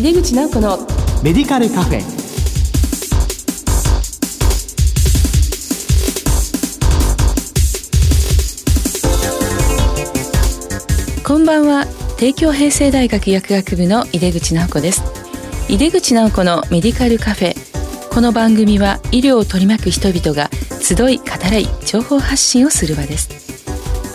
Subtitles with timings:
[0.00, 0.78] 井出口直子の
[1.22, 2.00] メディカルカフェ。
[11.22, 11.84] こんばんは。
[12.16, 15.02] 帝京平成大学薬学部の井出口直子です。
[15.68, 17.54] 井出口直子のメディカルカフェ。
[18.08, 20.48] この番組は医療を取り巻く人々が
[20.80, 23.28] 集い語らい情報発信をする場です。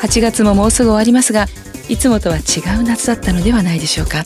[0.02, 1.46] 8月ももうすぐ終わりますが
[1.90, 4.26] いつもとは違う夏だったのではないでしょうか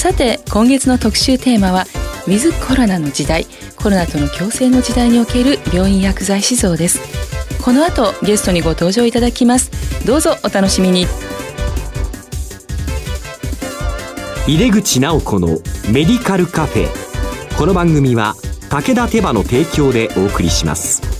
[0.00, 1.82] さて今月の特集テーマは
[2.26, 3.44] ウィズコロナの時代
[3.76, 7.00] コロナとの共生の時代における病院薬剤師像です。
[7.62, 9.70] この後ゲストにご登場いただきます。
[10.06, 11.06] どうぞお楽しみに。
[14.46, 15.48] 入れ口直子の
[15.92, 16.88] メディカルカフェ。
[17.58, 18.36] この番組は
[18.70, 21.19] 武田手羽の提供でお送りします。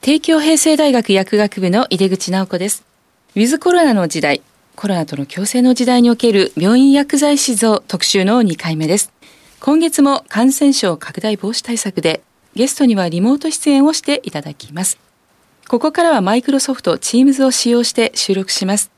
[0.00, 2.84] 帝京平成大学薬学部の井出口直子です。
[3.34, 4.42] ウィズコロナの時代
[4.76, 9.12] コロナとの共生の時代における病院薬剤師像特集の2回目です。
[9.60, 12.22] 今月も感染症拡大防止対策で
[12.54, 14.98] ゲストにはリモート出演をしていただきます。
[15.66, 18.92] ここからはマイクロソフト Teams を使用して収録します。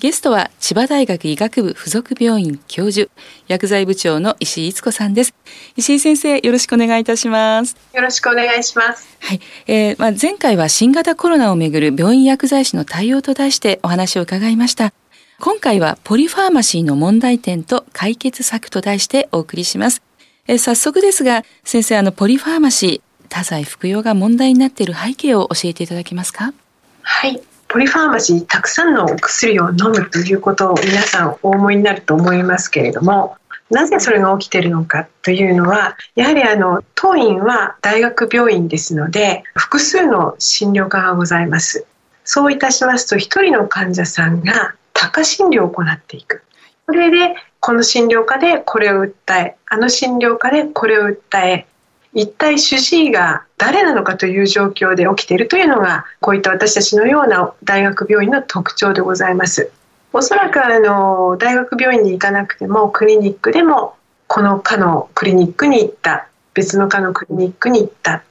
[0.00, 3.10] ゲストは千葉大学医学部附属病院教授
[3.48, 5.34] 薬剤部長の石井逸子さんです。
[5.76, 7.76] 石井先生よろしくお願いいたします。
[7.92, 9.08] よろしくお願いします。
[9.18, 14.92] はい、えー、まあ前回は新型コロナをめぐる病院薬剤師の対応と題してお話を伺いました。
[15.40, 20.02] 今回はポリファーマシーの問題点と解決策と題してお送りします。
[20.46, 26.54] えー、早速ですが先生あのポリファーマシー多剤服用が問題になっている背景を教えていただけますか？
[27.02, 33.36] はいポリファーマシーたくさんのお薬を飲むということを皆さんお思いになると思いますけれども
[33.70, 41.86] なぜそれが起きているのかというのはやはりあの当院は大学病院ですので複数の診療科がございます。
[42.24, 46.42] そういたしますと1人の患者さんが多科診療を行っていく。
[46.86, 51.66] それでこの診療科でこれを訴えあの診療科でこれを訴え
[52.14, 59.70] 一体主治医が誰なのかという状況で起きているというのがこういった私たちのような大学病院の特徴でございます。
[60.12, 63.94] おそらくあの大学病院に行かなくてもクリニックでも
[64.26, 68.22] この科のクリニックに行った別の科のクリニックに行った。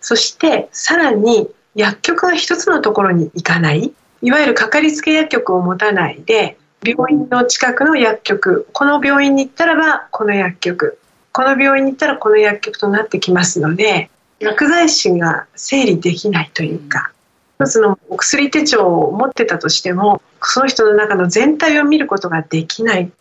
[0.00, 3.92] そしてさらに薬局が一つのところに行かない。
[4.22, 10.98] いわゆるかかりつけ薬局を持たないで病院の近くの薬局この病院に行ったらばこの薬局。
[11.38, 14.10] この病院に行ったらこの薬局となってきますので
[14.40, 17.12] 薬剤師が整理できないというか
[17.60, 23.12] 一つのお薬手帳を持ってたとしてもその人の中の全体を見ることができない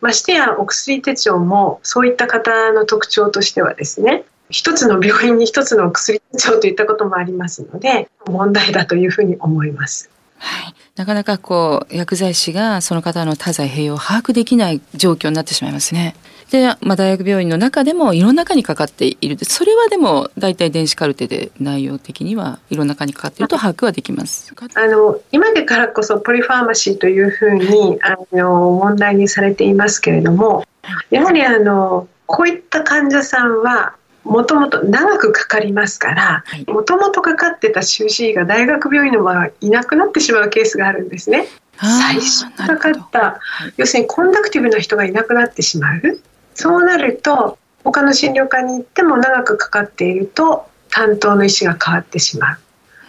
[0.00, 10.10] ましてやお薬手帳もそういった方の特徴としてはですね一つの病院に一つのお薬手帳といったこともありますので問題だというふうに思います。
[10.42, 16.16] はい、なかなかこう薬剤師がその方の多剤併用を把握できない状況になってしまいますね。
[16.50, 19.38] で、まあ、大学病院の中でもいろんな科にかかっている。
[19.42, 24.52] それはでも大体電子カルテで内容的にはいろんな科にかかっていると把握はできます。
[24.74, 30.64] あの今でからこそポリファーマシーというふうにあの問題にされていますけれども
[31.10, 33.94] やはりあのこういった患者さんは
[34.24, 41.46] もともと長くかかりますからもともとかかってた主治医が大学病院の場合いなくなってしまうケースがあるんですね。
[41.78, 43.40] 最初かかった
[43.76, 46.20] 要するにコンダクティブな人がいなくなってしまう。
[46.54, 52.58] そうなると他の診療科に行っても長くかかっていると担当の医師が変わってしまう。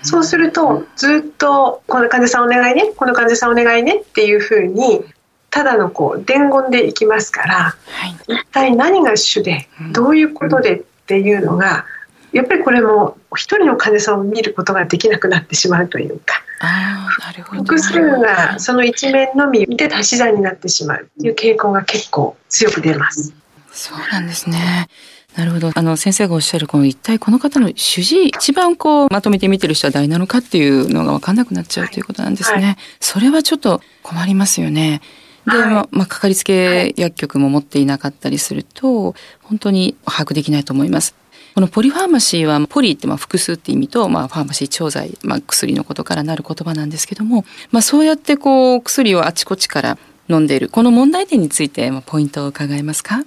[0.01, 5.05] そうするとずっと「この患者さんお願いねこの患者さんお願いね」っていうふうに
[5.49, 11.85] ただのこう伝言でいきますから、はい、一体何が主でどういうことでっていうのが
[12.31, 16.43] やっぱりこれも一人の患者さんを見ることができなくなってしまうというか
[17.51, 23.33] 複数がその一面のみ見て足し算になってしまうという傾向が結構強く出ます。
[23.71, 24.87] そうなんですね。
[25.35, 25.71] なるほど。
[25.73, 32.55] あの、先生がおっしゃる、この一体この方の主治医、一番こう、まとめて見てる人は誰なのかっていうのが分かんなくなっちゃうということなんですね。
[32.55, 35.01] はいはい、それはちょっと困りますよね。
[35.45, 41.15] で、はい、まあ、まあ、かかりつけ薬局も持っていなかったりすると、本当に把握できないと思います。
[41.55, 49.97] このポリファーマシーは、ポリってまあ複数って意味と、まあ、ファーマシー調剤、まあ、薬のことからなる言葉なんですけども、まあ、そうやってこう、薬をあちこちから
[50.29, 53.23] 飲んでいる、この問題点について、まあ、ポイントを伺えますか？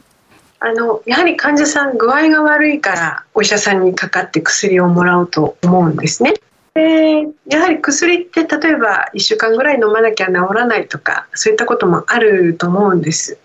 [0.58, 6.32] あのやはり患者さん具合が悪いからお医者さんにかかって薬をもらうと思うんですね。
[6.76, 13.38] でやはり薬って例えば1週間ぐらい飲まなきゃ治らないとかそういったこともあると思うんです。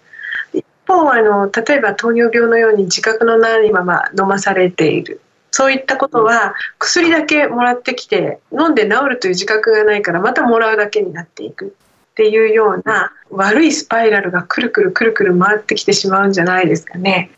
[0.53, 11.67] 一方あの例えば糖尿病のように自覚のないまま飲まされているそういったことは薬だけもらってきて飲んで治るという自覚がないからまたもらうだけになっていく
[12.11, 17.31] っていうような悪いスパイラルがくるくるくるくる回ってきてしまうんじゃないですかね。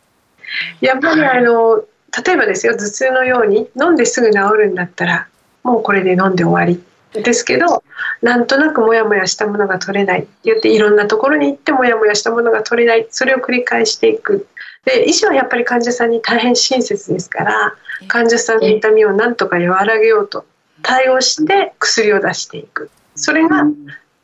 [0.80, 1.84] やっぱりあの
[2.24, 5.28] 例えばですよ頭痛のように飲んですぐ治るんだったら
[5.64, 6.82] もうこれで飲んで終わり。
[7.22, 7.84] ですけど
[8.22, 10.20] なんとなくモヤモヤしたものが取れない。
[10.20, 13.06] って言っていろんなところに行ってモヤモヤしたものが取れない。
[13.10, 14.48] それを繰り返していく。
[14.84, 17.74] で医師はやっぱり患者さんに大変親切ですから
[18.08, 20.44] 患者さんの痛みをなんとか和らげようと
[20.82, 22.90] 対応して薬を出していく。
[23.14, 23.64] それが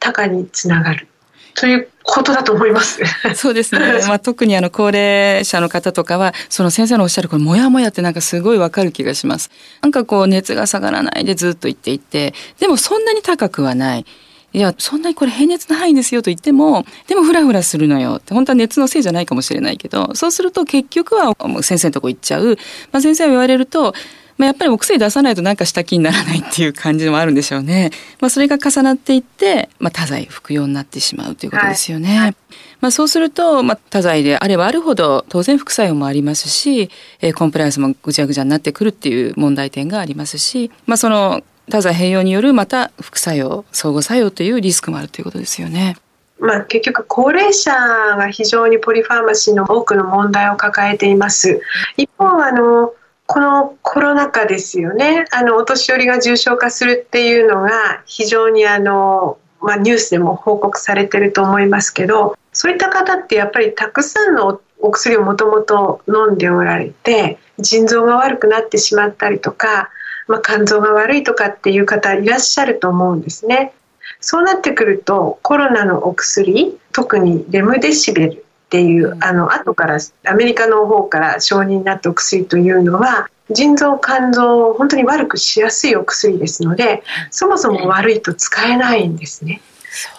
[0.01, 1.07] 多価につながる
[1.55, 3.01] ということだと思います。
[3.35, 4.01] そうですね。
[4.09, 9.51] まあ、特にあの高齢者の方とかは、その先生のおっしゃるこのモヤモヤってなんかすごいわかる気がします。
[9.83, 14.07] なんかこう熱が下がらないでずっと言っていて、でもそんなに高くはない。
[14.53, 22.59] いや、そんなにこれ平熱の範囲ですよと言っても、でもフラフラするのよって、本当は熱のせいじゃないかもしれないけど、そうすると結局は先生のとこ行っちゃう。
[22.91, 23.95] まあ、先生は言われると、
[24.41, 27.91] まあ、やっぱりお薬出さないとなんかした気にならないっていう感じもあるんでしょうね。
[28.21, 32.19] まあ、それが重なっていって、まあ、多剤服用になってしまうということですよね。
[32.19, 32.37] はい、
[32.81, 36.89] まあ、そうすると、まあ、多剤であればあるほど当然副作用もありますし、
[37.21, 45.99] えー、コンプライアンスもぐちゃぐちゃになってくるっていう問題点がありますし、まあ、その多剤併用によるまた副作用相互作用というリスクもあるということですよね。
[46.39, 51.61] まあ、結局高齢者が非常にポリファーマシーの多くの問題を抱えています。
[51.99, 52.95] 一方あの
[53.33, 69.91] このコロナ禍ですよねあのお年寄りが重症化するっていうのが非常にあの、まあ、ニュースでも報告されてると思いますけどそういった方ってやっぱりたくさんのお薬をもともと飲んでおられて腎臓が悪くなってしまったりとか、
[70.27, 73.73] まあ、肝臓が悪いとかっていう方いらっしゃると思うんですね。
[74.19, 87.03] そうなってくるとコロナのお薬特にレムデシベルっていうあの後からアメリカの方から承認になったお薬というのは腎臓肝臓を本当に悪くしやすいお薬ですので
[87.33, 89.61] そもそも悪いと使えないんですね。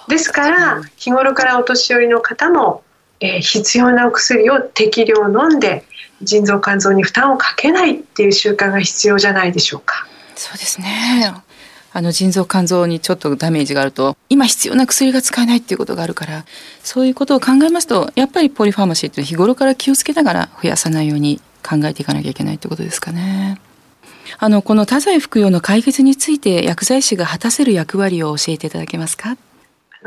[0.10, 2.84] ですから日頃からお年寄りの方も、
[3.22, 5.86] えー、必要なお薬を適量飲んで
[6.22, 10.06] 腎臓肝臓に負担をかけないっていう習慣が必要じゃないでしょうか。
[10.36, 11.34] そうですね
[11.94, 16.46] あの腎臓肝臓にちょっとダメージがあると今必要な薬が使えないっていうことがあるから
[16.84, 23.60] そういうことを考えますとやっぱりポリファーマシーって日頃から気をつけながら増やさないように考えていかなきゃいけないってことですかね。
[24.40, 29.36] あのこの多剤服用の解決について薬剤師が果たせる役割を教えていただけますか？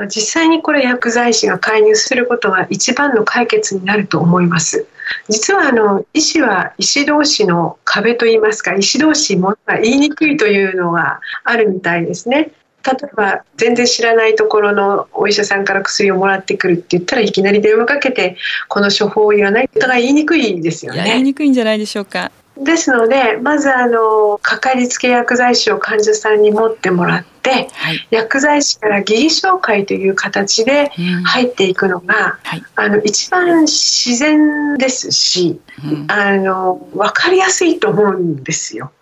[0.09, 4.87] 実際にこれ薬剤師が介入することが一番の解決になると思います
[5.29, 12.53] 実はあの医師は医師同士の壁といいますか医師同士も言いにくいというのがあるみたいですね
[12.85, 18.37] 例えば全然知らないところのお医者さんから薬をもらってくるって言ったらいきなり電話かけて
[18.69, 21.05] この処方を言わないとが言いにくいですよね。
[21.05, 22.31] 言いにくいんじゃないでしょうか。
[22.56, 30.91] ですのでまずあのかかりつけ薬剤師を患者さんに持ってもらって、はい、薬剤師から疑義紹介という形で
[31.25, 32.39] 入っていくのが、
[32.77, 38.93] あの一番自然ですし、うん、あの分かりやすいと思うんですよ。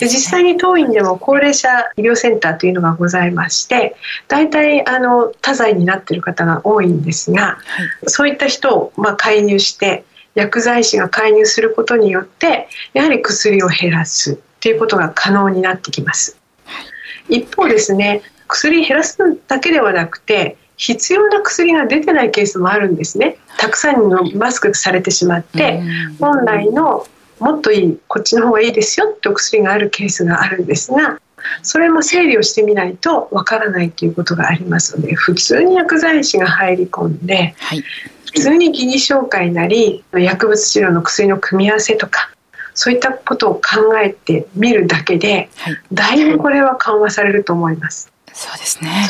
[0.00, 3.94] で実際に当院でも高齢者医療センターというのがございまして
[4.26, 7.58] 大体あの多剤になっている方が多いんですが、は
[8.06, 10.04] い、そういった人をまあ介入して
[10.38, 16.38] 薬剤師が介入することによってやはり薬を減らすということが可能になってきます。
[17.28, 19.18] 一方ですね薬減らす
[19.48, 23.36] だけではなくて必要な薬が出てないケースもあるんですね。
[23.58, 25.82] たくさんのマスクされてしまって
[26.20, 27.04] 本来の
[27.40, 31.20] もっといいこっちの方がいいですよってお薬があるケースがあるんですが
[31.62, 37.84] それも整理をしてみないとわからないということがありますので普通に薬剤師が入り込んで、はい、
[38.32, 42.30] 普通に疑義紹介なり薬物治療の薬の組み合わせとか
[42.74, 43.60] そういったことを考
[43.98, 48.12] えてみるだけで、はい、だいぶこれは緩和されると思います。
[48.32, 49.08] そうですね。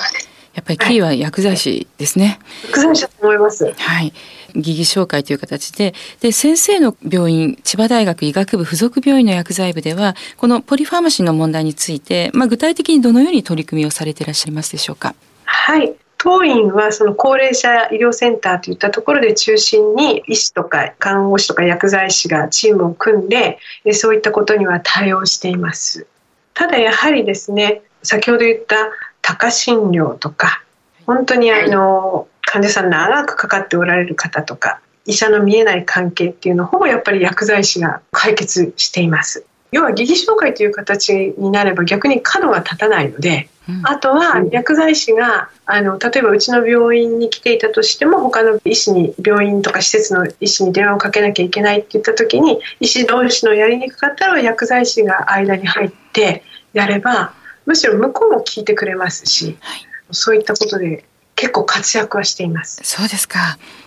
[0.55, 2.39] やっぱりキーは薬剤師ですね。
[2.65, 3.73] 薬剤師だと思います。
[3.73, 4.13] はい。
[4.55, 15.15] 疑義紹介という形でで先生の病院千葉大学医学部附属病院の薬剤部ではこのポリファーマシーの問題について、まあ、具体的にどのように取り組みをされていらっしゃいますでしょうか？
[15.45, 23.59] はい当院はその高齢者医療センターといったところで中心に医師とか看護師とか薬剤師がチームを組んで
[23.93, 26.07] そういったことには対応しています。
[26.55, 28.77] ただやはりですね先ほど言った
[29.23, 30.65] 多価診療とか
[31.07, 39.47] 本当にあの患者さん長くかかっておられる方とか医者の見えない関係っていうのをほぼやっぱり薬剤師が解決しています。
[39.71, 43.49] 要は疑義紹介という形になれば逆に角が立たないので
[43.85, 57.35] あとは薬剤師があの例えばうちの病院に来ていたとしても他の医師に病院とか施設の医師に電話をかけなきゃいけないって言った時に医師同士のやりにくかったら薬剤師が間に入ってやれば
[57.67, 61.05] むしろ向こうも聞いてくれますし、はい、そういったことで
[61.37, 62.81] 結構活躍はしています。
[62.83, 63.39] そうですか。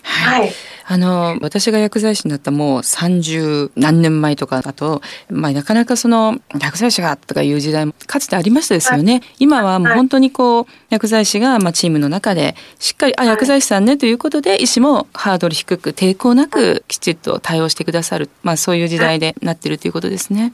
[0.04, 0.42] はい。
[0.42, 0.54] はい、
[0.92, 9.14] あの、私が薬剤師になったもう三十何年前とかだと、まあなかなかその薬剤師がとかいう時代もかつてありましたですよね。
[9.14, 20.52] はい、今はもう本当にこう、薬剤師がまあチームの中でしっかり、あ、薬剤師さんねということで、医師もハードル低く抵抗なくきちっと対応してくださる、まあそういう時代でなってるということですね。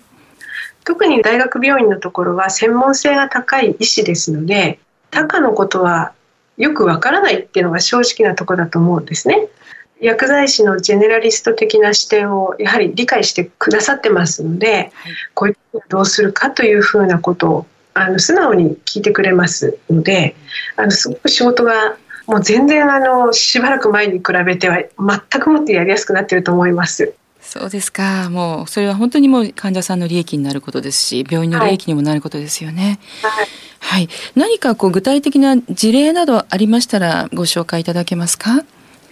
[0.84, 4.78] 特に大学病院のところは専門性が高い医師ですので、
[5.10, 6.14] 他科のことは
[6.58, 9.48] よくわからないっていうのが正直なとこだと思うんですね。
[10.02, 14.92] 薬剤師のジェネラリスト的な視点をやはり理解してくださってますので、はい、
[15.34, 15.58] こういう
[15.90, 20.36] どうするかというふうなことをあの素直に聞いてくれますので
[20.76, 27.14] あのすごく仕事がもう全然あのしばらく前に比べては全くもってやりやすくなっていると思います。
[27.42, 28.30] そうですか。
[28.30, 33.00] もうそれは本当にもう患者さんの利益になることですし、病院の利益にもなることですよね。
[33.22, 33.48] はい。
[33.80, 38.66] はい、何かこう具体的な事例などありましたらご紹介いただけますか？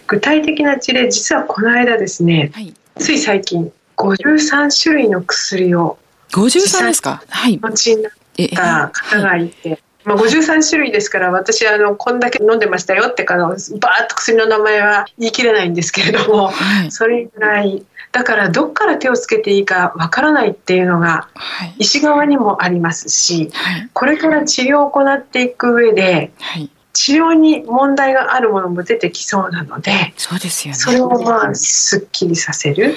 [0.06, 2.50] 具体的な事例、実はこの間ですね。
[2.54, 5.98] はい、つい最近53種類の薬を
[6.32, 7.22] 53ですか？
[7.28, 7.58] はい。
[7.58, 9.80] 持ちになった方がいて。
[10.04, 21.28] まあ、53種類ですから私あのこんだけ飲んでましたよってかのバーッと薬の名前は言い切れないんですけれども、はい、それぐらいだからどっから手をつけていいかわからないっていうのが
[21.78, 32.96] 医師側にもありますし、はい、これから治療を行っていく上で、はい、治療に問題があるものも出てきそうなのでそうですよ、ね、それをまあすっきりさせる。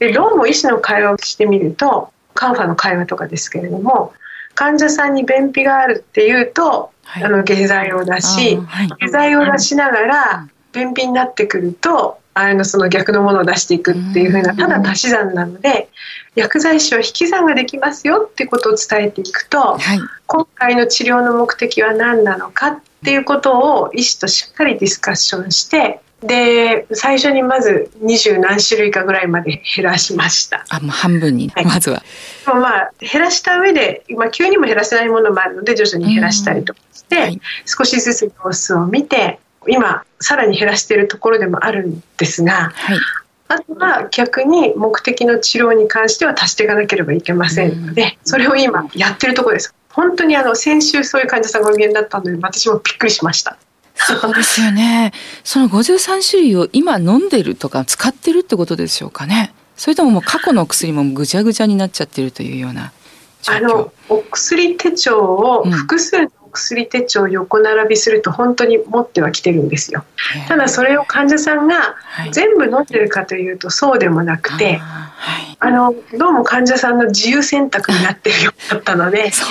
[0.00, 4.12] でどうも医師の会話をしてみるとカンファの会話とかですけれども
[4.54, 8.58] 患者さんに便秘があるっていうと、はい、あの下剤を出し、
[9.00, 15.88] 下剤を出しながら便秘になってくるとあのその逆のものを出していくっていうふうなただ足し算なので
[16.34, 30.64] 薬剤師は引き算ができますよっていうことを伝えていくと、はい、今回の治療の目的は何なのかっていうことを医師としっかりディスカッションしてで最初にまず二十何種類かぐらいまで減らしました。
[30.68, 32.02] あもう半分に、はい、まずは。
[32.46, 42.98] まあ減らした上で、まあ、急にも減らせないものもあるので徐々に減らしたりとかして、はい、少しずつ様子を見て今さらに減らしているところでもあるんですが、はい、
[43.48, 49.74] あとは逆に目的の治療に関しては足していかなければいけませんので、それを今やってるところです。
[49.92, 53.56] 本当にあの先週そういう患者さんがお見えになったので私もびっくりしました。
[53.94, 55.12] そうですよね。
[55.44, 59.54] その53種類を今飲んでるとか使ってるってことでしょうかね。
[59.76, 62.92] それとももう過去の薬もぐちゃぐちゃになっちゃってるというような
[63.48, 70.04] あのお薬手帳を複数の薬手帳を横並びすると本当に持ってはきてるんですよ。
[70.48, 71.96] ただそれを患者さんが
[72.30, 74.80] 全部飲んでるかというとそうでもなくて、
[75.64, 79.46] あのどうも患者さんの自由選択になってるようだったので そ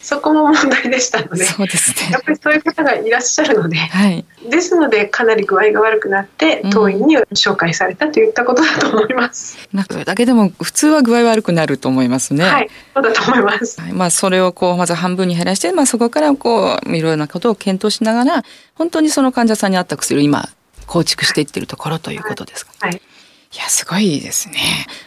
[0.00, 9.58] そこも問題でしたのでそうです、ね、やっぱりそういう方がいらっしゃるので、はい、ですのでかなり具合が悪くなって当院に紹介されたといったことだと思います。
[9.72, 12.44] うん、なんかだけでも普通は具合悪くなると思いますね。
[12.44, 13.80] はい、そうだと思います。
[13.80, 20.48] はい、まあそれをこうまず半分に減らして、まあそこからこういろいろなことを検討しながら本当にその患者さんに合った薬を今
[20.86, 22.72] 構築していってるところということですか。
[22.80, 23.02] はい、はい
[23.54, 24.56] いや、すごいですね。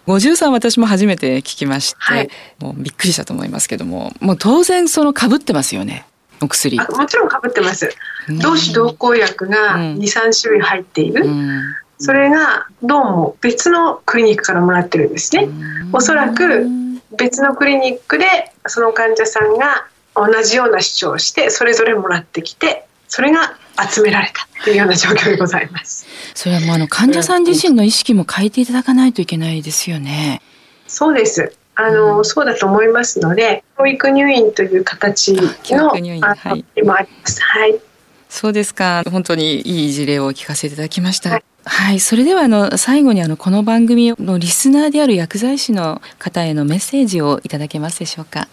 [0.05, 2.29] 53私も初めて聞きまして、はい、
[2.59, 6.05] もうびっくりしたと思いますけども、もう当然その被ってますよね。
[6.41, 6.77] お薬。
[6.77, 7.93] もちろん被ってます。
[8.41, 11.25] 同種同効薬が2、3種類入っている。
[11.99, 15.49] それがどうも別のクリニックからもらってるんですね。
[15.91, 16.67] おそらく
[17.17, 18.25] 別のクリニックで
[18.67, 23.57] その患者さんが同じような主張をしてそれぞれもらってきてそれが
[23.89, 26.05] 集められたっていうような状況でございます。
[26.33, 30.41] それはもうあの患者さん自身の意識も変えていただかないといけないですよね。
[30.87, 31.53] そうです。
[31.75, 35.43] あの、うん、そうだと思いますので、教育入院という形の
[35.95, 37.41] 入院、はい、もあります。
[37.41, 37.79] はい。
[38.29, 39.03] そうですか。
[39.09, 41.29] 本当にいい事例を聞かせていただきました。
[41.29, 48.47] はい、はい、それではあの最後にあのこの番組のリスナーである薬剤師の方へのメッセージをいただけますでしょうか。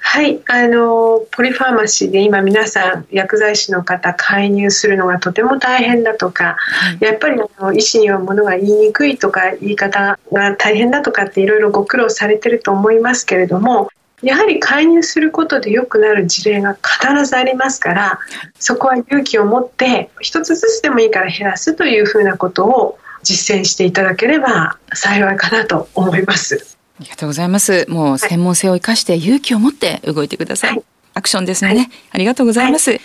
[0.00, 13.90] はい、あのポリファーマシーで今皆さん薬剤師の方介入するのがとても大変だとか、はい、やっぱりあの医師にはものが言いにくいとか言い方が大変だとかっていろいろご苦労されてると思いますけれども
[14.22, 18.18] やはり介入することで良くなる事例が必ずありますから
[18.58, 26.77] そこは勇気を持って一つずつでもいいから減らすというふうなことを実践していただければ幸いかなと思います。
[26.98, 27.86] ありがとうございます。
[27.88, 30.70] もう専門性を生かして勇気を持って動いてください。
[30.72, 32.90] はい、アクションですね、はい、ありがとうございます。
[32.90, 33.00] はい、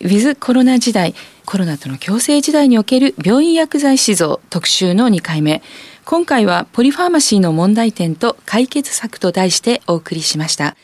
[0.00, 5.62] ウィズコロナ時代、コロナとの共生時代における病院薬剤師像特集の2回目。
[6.06, 10.74] 今回はポリファーマシーの問題点と解決策と題してお送りしました。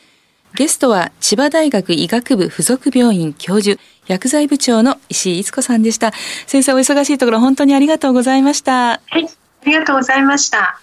[0.53, 6.13] ゲストは千葉大学医学部附属病院教授、薬剤部長の石井逸子さんでした。
[6.45, 9.01] 先生お忙しいところ本当にありがとうございました。
[9.07, 10.79] はい、ありがとうございました。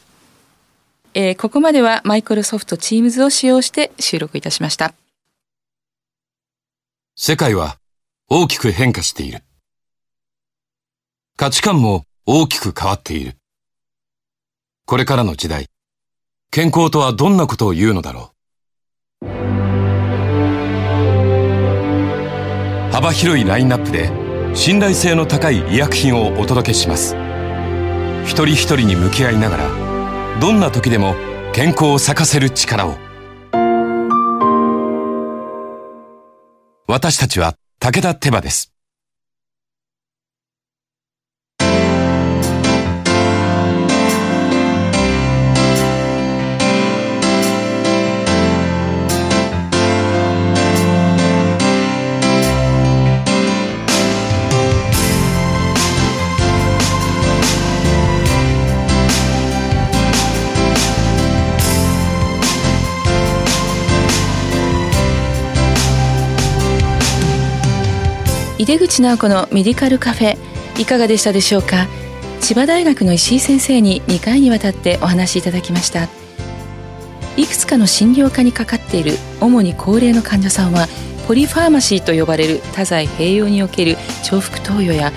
[1.15, 4.95] えー、ここまではマイクロソフト Teams を使用して収録いたしました。
[7.15, 7.77] 世界は
[8.29, 9.43] 大きく変化している。
[11.37, 13.37] 価値観も大きく変わっている。
[14.87, 15.67] これからの時代、
[16.51, 18.33] 健康とはどんなことを言うのだろ
[19.23, 19.27] う。
[22.93, 24.11] 幅広いラインナップで
[24.55, 27.15] 信頼性の高い医薬品をお届けします。
[28.25, 29.82] 一人一人に向き合いながら
[30.41, 31.15] どんな時でも
[31.53, 32.97] 健康を咲かせる力を。
[36.89, 38.72] 私たちは武田手羽です。
[68.63, 70.39] 井出口直子のメディカルカフェ
[70.81, 71.89] いかがでしたでしょうか？
[72.41, 76.05] 千葉大学の石井先生に2回にわたってお話しいただきました
[77.37, 80.87] いくつかの診療科にかかっている主に高齢の患者さんは
[81.27, 83.97] ポリファーマシーと呼ばれる多剤併用における
[84.31, 85.11] 重複投与や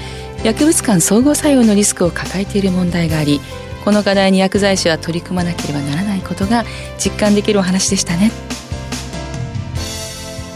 [0.43, 3.41] 薬物間相互作用のリスクを抱えている問題があり
[3.83, 6.63] この課題に薬剤師は取り組まなければならないことが
[6.97, 8.31] 実感できるお話でしたね。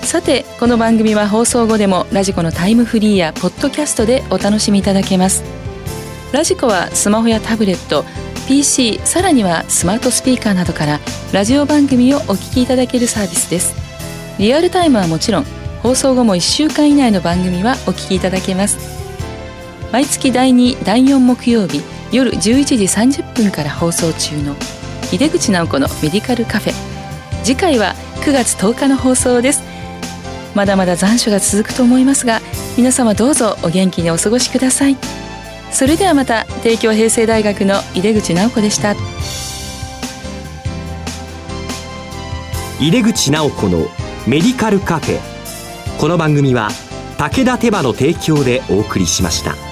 [0.10, 5.44] さてこの番組は放送後でもラジコのタイムフリーやポッドキャストでお楽しみいただけます。
[6.34, 8.04] ラジコはスマホやタブレット
[8.48, 11.00] PC さらにはスマートスピーカーなどから
[11.32, 13.76] ラジオ番組をお聞きいただけるサービスです。
[14.40, 15.46] リアルタイムはもちろん
[15.84, 18.80] 放送後も1週間以内の番組はお聞きいただけます。
[19.92, 22.76] 毎月第2第4木曜日夜11時
[23.22, 24.56] 30分から放送中の
[25.12, 26.74] 井出口直子のメディカルカフェ。
[27.44, 29.69] 次回は9月10日の放送です。
[30.56, 32.42] まだまだ残暑が続くと思いますが
[32.78, 34.98] 皆様どうぞお元気にお過ごしください。
[35.72, 38.96] それではまた帝京平成大学の井出口直子でした。
[42.82, 43.88] 井出口直子の
[44.28, 45.20] メディカルカフェ。
[46.00, 46.70] この番組は
[47.18, 49.69] 武田手羽の提供でお送りしました。